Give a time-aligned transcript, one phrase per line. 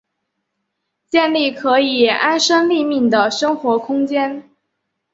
[1.11, 4.49] 建立可以安身立命的生活空间